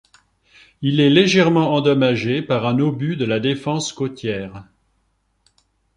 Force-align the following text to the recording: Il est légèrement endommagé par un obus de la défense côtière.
Il 0.81 0.99
est 0.99 1.11
légèrement 1.11 1.75
endommagé 1.75 2.41
par 2.41 2.65
un 2.65 2.79
obus 2.79 3.17
de 3.17 3.25
la 3.25 3.39
défense 3.39 3.93
côtière. 3.93 4.65